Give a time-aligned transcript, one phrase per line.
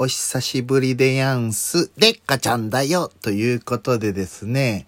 [0.00, 1.90] お久しぶりでやんす。
[1.98, 3.10] でっかちゃんだよ。
[3.20, 4.86] ということでですね、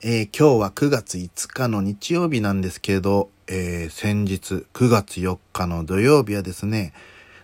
[0.00, 6.94] えー、今日は9月5日の日曜日なんですけど、えー、先日9月4日の土曜日はですね、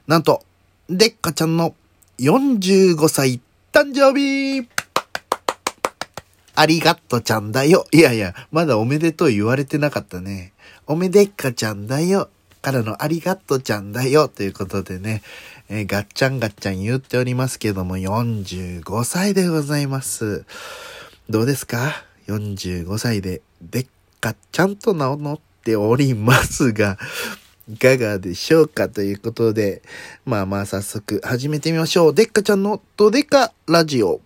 [0.06, 0.43] なんと、
[0.88, 1.75] でっかちゃんの
[2.19, 3.43] 45歳
[3.75, 4.67] 誕生日
[6.55, 7.85] ありがとちゃんだよ。
[7.93, 10.55] いやいや、まだおめでとう言われてなかったね。
[10.87, 12.31] おめでっかちゃんだよ。
[12.63, 14.29] からのありがとちゃんだよ。
[14.29, 15.23] ということでね、
[15.69, 20.45] えー、ガッチャンガッチャン言っておりますけども、45歳でございます。
[21.29, 23.87] どうですか ?45 歳で、でっ
[24.20, 26.98] かちゃんと名を乗っておりますが、
[27.69, 29.83] いかがでしょうかということで、
[30.25, 32.15] まあまあ早速始めてみましょう。
[32.15, 34.20] でっかちゃんのどでかラジオ。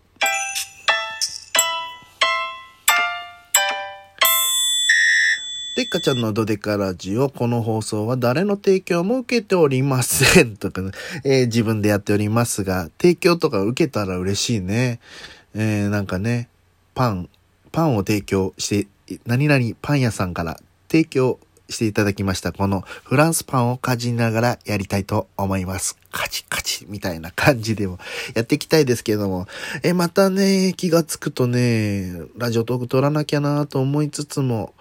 [5.87, 7.31] っかちゃんのドデカラジオ。
[7.31, 10.57] この放送は誰の提供も受けておりません。
[10.57, 10.91] とかね、
[11.25, 14.99] えー、自分でやっておりますが、提供とか受けたら嬉しいね。
[15.55, 16.49] えー、なんかね、
[16.95, 17.29] パン、
[17.71, 20.61] パンを提供して、何々パン屋さんから
[20.91, 21.39] 提供
[21.69, 22.53] していただきました。
[22.53, 25.97] このフランスパンをかじりながらやりたいと思います。
[26.11, 27.99] カチカチみたいな感じでも
[28.35, 29.47] やっていきたいですけども。
[29.85, 34.75] え、またね、気がつくとね、ラジオトーク撮らなきゃなと思いつつも、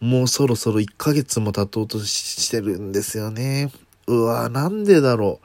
[0.00, 3.70] もうそろそろ1ヶ月も経とうとしてるんですよね。
[4.06, 5.40] うわぁなんでだろ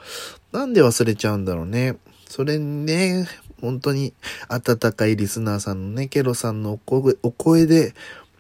[0.54, 0.58] う。
[0.58, 1.98] なんで忘れちゃうんだろうね。
[2.30, 3.28] それにね、
[3.62, 4.14] 本当に
[4.48, 7.94] 温かいリスナーさんのね、ケロさんのお声お声で、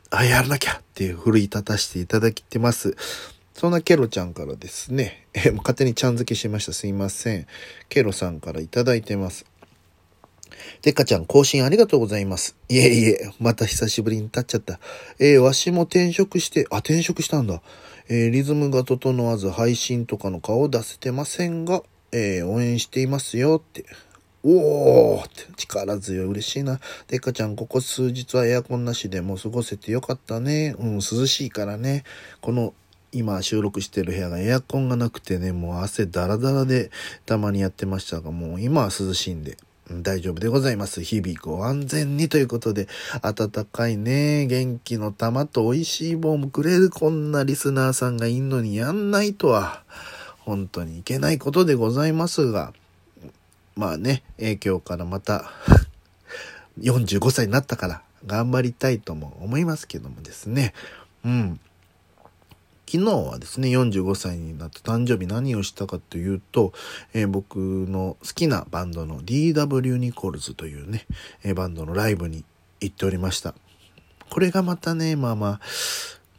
[0.10, 2.96] あ、やらなきゃっていう奮い立たしていただきてます。
[3.54, 6.74] そんなケロちゃんからですね、え勝手にちゃん付けしました。
[6.74, 7.48] すいません。
[7.90, 9.46] ケロさんからいただいてます。
[10.82, 12.56] でっかちゃん、更新ありがとうございます。
[12.70, 14.80] いえいえ、また久しぶりに立っちゃった。
[15.20, 17.62] えー、わしも転職して、あ、転職したんだ。
[18.08, 23.86] えー、リズムが整わず配信とかの顔を出せてませんが、えー、応援していますよって。
[24.48, 26.80] おーって力強い嬉しいな。
[27.08, 30.76] でっかちゃん、ここ数日はエアコンなしでも過ごせてよかったね。
[30.78, 32.04] うん、涼しいからね。
[32.42, 32.76] この
[33.12, 36.92] 今収録してる部屋がエアコンがなくてね、もう汗ダラダラで
[37.26, 39.58] たまにやってましたが、もう今は涼しいんで、
[39.92, 41.04] 大丈夫でございます。
[41.04, 42.88] 日々ご安全にということで、
[43.22, 49.84] 暖かいね、元気の玉と美味しい棒もくれるこんなリスナーさんがいんのにやんないとは、
[50.40, 52.74] 本当にいけないことでございますが、
[53.76, 55.52] まあね、影響からまた
[56.82, 60.74] 45歳になったから頑張りたいとも思いますけどもですね、
[61.24, 61.60] うん。
[62.88, 66.72] 昨日はですね、45歳になった誕生日何をしたかというと、
[67.14, 71.08] えー、僕の好きなバンドの DW ニコルズというね、
[71.44, 72.46] えー、バンドのライブに
[72.82, 73.56] 行っておりました。
[74.30, 75.60] これがまたね、まあまあ、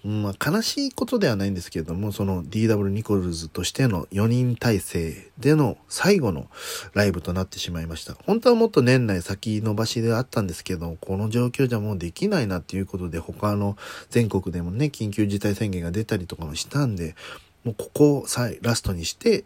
[0.06, 6.46] まあ、悲しいことではないんですけれども、その DW ニコルズとしての4人体制での最後の
[6.94, 8.14] ライブとなってしまいました。
[8.24, 13.76] 本当はもっと年内先延ばしであったんですけど、この状況じゃもうできないなっていうことで、他の
[14.08, 17.16] 全国でもね、緊急事態宣言が出たりとかもしたんで、
[17.64, 18.26] もうここを
[18.62, 19.44] ラストにして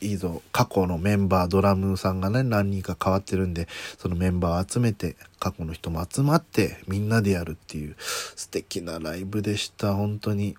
[0.00, 0.42] いいぞ。
[0.52, 10.56] 過去のメンバー、ドラムさんがね、何人か変わってるんで、そのメンバーを集めて、過去の人も集まって、みんなでやるっていう、素敵なライブでした、本当に。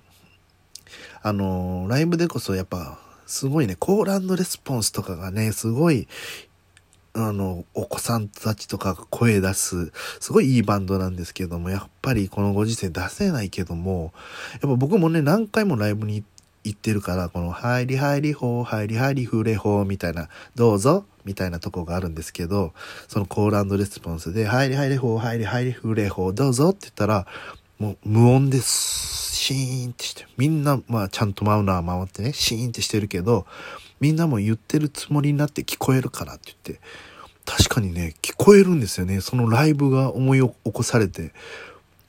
[1.21, 6.07] あのライブでこそやっぱ、すごいね、コールレスポンスとかがね、すごい、
[7.13, 14.13] あの、お子さんたちとかが声出す、すごいいいバンドなんですけども、やっぱりこのご時世出せないけども、
[14.53, 22.73] やっぱ僕もね、何回もライブに行って、言ってるから、この、入り入りほう、入り入りふれほうみたいな、どうぞみたいなとこがあるんですけど、
[23.07, 27.27] そのコールレスポンスで、入り入りほう、入り入りふれほう、どうぞって言ったら、
[27.79, 29.29] もう無音です。
[29.39, 33.45] シーンってして、みんな、まあちゃんとマウナー回ってね、シーンってしてるけど、
[34.01, 36.81] みんなも言ってるつもりになって聞こえるからって言って、
[37.45, 39.21] 確かにね、聞こえるんですよね。
[39.21, 41.31] そのライブが思い起こされて、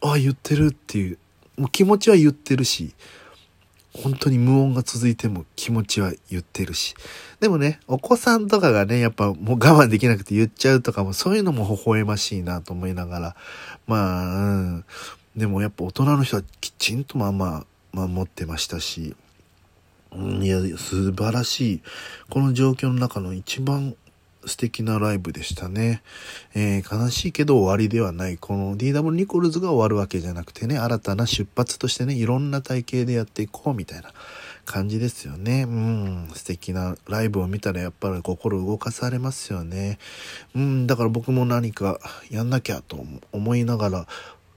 [0.03, 1.19] ああ、言ってるっていう、
[1.57, 2.95] もう気持ちは言ってるし、
[3.93, 6.95] 本当に無音が続いても気持ちは言ってるし。
[7.41, 13.37] でもね、お子さんとかがね、やっぱもう我慢できなくて言っちゃうとかも、そういうのも微笑ましいなと思いながら。
[13.87, 14.85] まあ、うん。
[15.37, 17.65] でもやっぱ大人の人はきちんとまあま
[17.95, 19.17] あ守ってましたし。
[20.13, 21.83] うん、いや、素晴らしい。
[22.29, 23.97] この状況の中の一番
[24.47, 26.03] 素敵なライブでしたね。
[26.55, 28.39] えー、悲しいけど終わりではない。
[28.39, 34.13] この DW ニコルズが終わるわけじゃなくてね、新たな出発としてね、いろんな体型でやっていこうみたいな
[34.65, 35.65] 感じですよね。
[35.65, 39.99] うん、素敵なライブを見たらやっぱり心動かされますよね。
[40.55, 41.99] うん、だから僕も何か
[42.31, 44.07] やんなきゃと思いながら、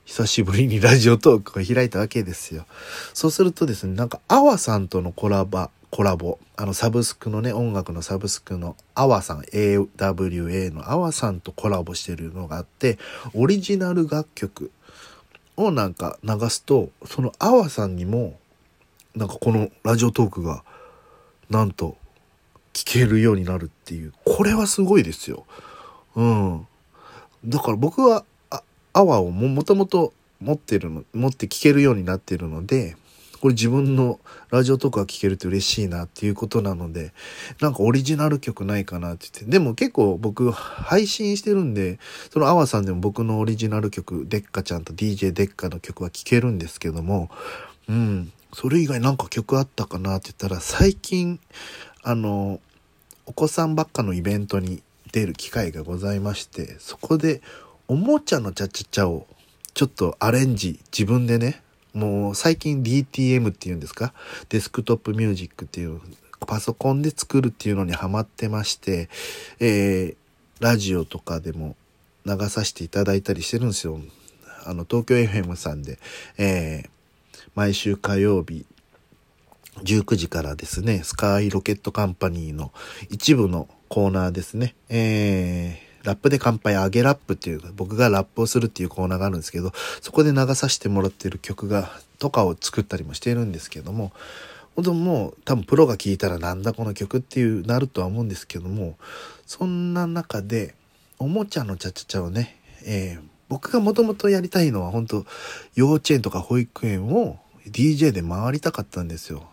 [0.06, 2.65] 久しぶりにラジオトークを開いたわけですよ。
[3.13, 6.40] そうするとですね、なんか、アワさんとのコラボ、コラボ。
[6.56, 12.98] あの、サブスクのね、音楽のサブスクのアワさん、AWA のアワさんとコラボしてるのがあって、
[13.36, 14.72] オリジナル楽曲
[15.56, 18.40] をなんか流すと、そのアワさんにも、
[19.16, 20.63] なんかこのラジオトークが、
[21.51, 21.95] なんと、
[22.74, 24.13] 聞けるようになるっていう。
[24.25, 25.45] これはすごいですよ。
[26.16, 26.68] うん。
[27.45, 28.63] だから僕は、あ、
[28.94, 30.12] アワをも、もともと
[30.42, 32.98] 持ってるの、持って聞けるようになってるので、
[33.44, 37.12] これ自分のラジオとか聴けると嬉しいなっていうことなので、
[37.60, 39.51] なんかオリジナル曲ないかなって言って。
[39.51, 42.00] でも結構僕配信してるんで、
[42.31, 47.30] そのアワさんでも僕のオリジナル曲、デッカちゃんと DJ デッカの曲は聴けるんですけども、
[47.90, 51.42] うん、それ以外なんか曲あったかなって言ったら、最近、
[52.01, 52.62] あの、
[53.25, 57.42] お子さんばっかのイベントに出る機会がございまして、そこで
[57.90, 59.28] おもちゃのチャチャチャを
[59.74, 61.62] ちょっとアレンジ自分でね
[61.94, 64.13] もう最近 DTM っていうんですか？
[64.50, 66.01] デスクトップミュージックっていう
[66.48, 69.10] パソコンで作るっていうのにハマってまして、
[69.60, 71.75] えー、ラジオとかでも
[72.25, 74.00] 流させていただいたりしてるんですよ。
[74.66, 76.00] あの、東京 FM さんで、
[76.38, 76.90] えー、
[77.56, 78.66] 毎週火曜日
[79.84, 82.72] 19時からですね、スカイロケットカンパニーの
[83.10, 89.71] 一部のコーナーですね、えーラップで乾杯、あげラップっていう、僕がラップをするっていうコーナーがあるんですけど、
[90.01, 91.89] そこで流させてもらってる曲が、
[92.19, 94.11] とかを作ったりもしているんですけども、
[94.75, 98.97] 本当もう多分プロが聴いたらなんだこの曲っていうなるとは思うんですけども、
[99.45, 100.75] そんな中で、
[101.19, 105.25] おもちゃのチャチャチャをね、えー、僕がもともとやりたいのは本当
[105.75, 109.47] 幼稚園とか保育園を DJ で回りたかったんですよ。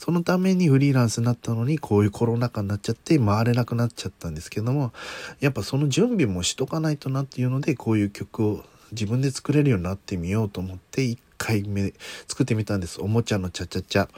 [0.00, 4.94] そのためにフリーランスになったのに、こういうコロナ禍になっちゃって回れなくなっちゃったんですけども、
[5.40, 11.92] やっぱその準備もしとかないとなっていうので、こういう曲を自分で作れるようになってみようと思って、1回目
[12.26, 12.98] 作ってみたんです。
[13.02, 14.08] おもちゃのチャチャチャ。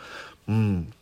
[0.46, 0.92] うん。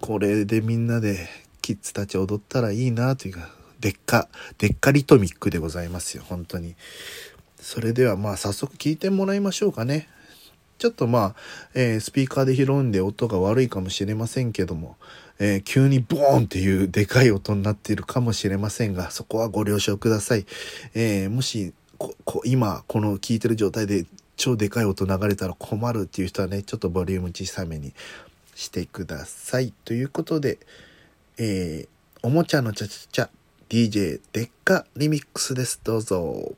[0.00, 1.28] これでみんなで
[1.60, 3.50] キッズたち踊ったらいいなというか、
[3.80, 4.28] でっか、
[4.58, 6.76] でっかリトミックでございますよ、本当に。
[7.58, 10.08] それではまあ早速聞いてもらいましょうかね。
[10.80, 11.34] ちょっとまあ、
[11.74, 14.96] えー、スピーカーで拾うんで音が悪いかもしれませんけども、
[15.38, 20.46] えー、急にボーンっていうでかい音になっているかもしれませんが、そこはご了承ください。
[20.94, 24.06] えー、もしここ、今、この聞いてる状態で
[24.38, 27.92] 超でかい音流れたら困るっていう人はね、ちょっとボリューム小さめに
[28.54, 29.74] してください。
[29.84, 30.58] ということで、
[31.36, 33.28] えー、おもちゃのチャチャチャ、
[33.68, 35.78] DJ でっかリミックスです。
[35.84, 36.54] どうぞ。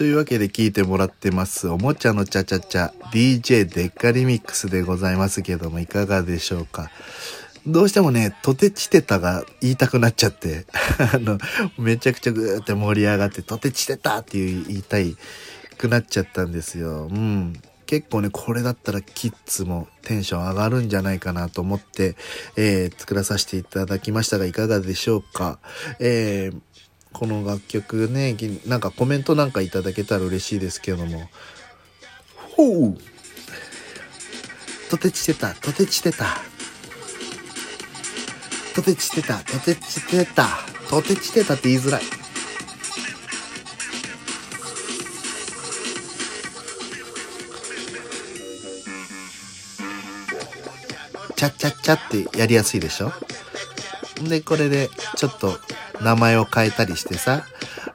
[0.00, 1.68] というわけで聞いてもらってます。
[1.68, 6.90] おもちゃのチャチャチャ DJ デッカリミックスでございますけどもいかがでしょうか？
[7.66, 10.64] どうしてもね、とてちてたが言いたくなっちゃって、
[11.14, 11.36] あの、
[11.76, 15.18] めちゃくちゃぐーって盛り上がって、とてちてたっていう言いたい
[15.76, 17.08] くなっちゃったんですよ。
[17.12, 17.60] うん。
[17.84, 22.16] 結構ね、これだったらキッズもテンション上がるんじゃないかなと思って、
[22.56, 25.58] えー、作らさせていただきましたが、いかがでしょうか？
[25.98, 26.60] えー
[27.12, 28.36] この楽曲ね、
[28.66, 31.28] なんかコメントなんかいただけたら嬉しいですけども。
[32.56, 32.98] ほう
[34.90, 36.38] とてちてた、とてちてた。
[38.74, 40.48] とてちてた、とてちてた。
[40.88, 42.02] とてちてたって言いづらい。
[51.36, 53.12] チャッチャッチャってやりやすいでしょ？
[54.28, 55.58] で、これでちょっと
[56.02, 57.46] 名前を変えたりしてさ、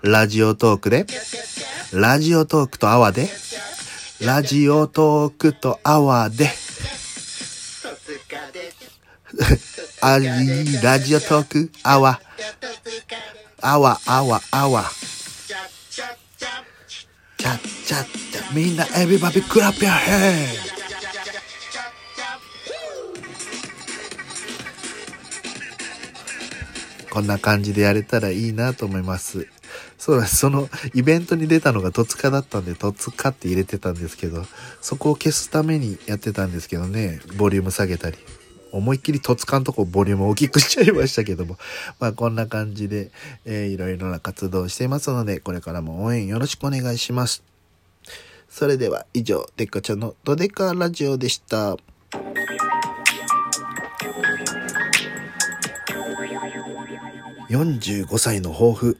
[0.02, 1.06] ラジオトークで、
[1.94, 3.30] ラジオトークとアワで、
[4.22, 6.50] ラジオトークとアワで、
[10.02, 12.22] あり、ラジオトーク、アワ、
[13.62, 14.92] アワ、アワ、アワ。
[15.46, 15.60] チャッ
[17.38, 20.65] チャッチャ、みんな、エビバビ、クラップやヘイ
[27.16, 29.48] こんな感じでやれたらいいなと思います。
[29.98, 30.36] そうです。
[30.36, 34.44] そのイベントに出たのが戸塚だったんで、戸塚って入れてたんですけど、
[34.82, 38.18] そこを消すためにやってたんですけどね、ボリューム下げたり。
[38.74, 41.58] 思いっきり戸塚のとこボリューム大きくしちゃいましたけども。
[42.02, 43.12] まあこんな感じで、
[43.46, 47.44] えー、いろいろな活動をしていますので、これからも応援よろしくお願いします。
[48.50, 51.78] それでは以上、デッカちゃんのドデカラジオでした。
[57.50, 58.98] 45歳の抱負。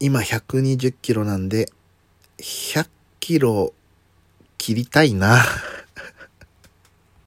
[0.00, 1.70] 今120キロなんで、
[2.38, 2.88] 100
[3.20, 3.72] キロ
[4.58, 5.44] 切りたいな。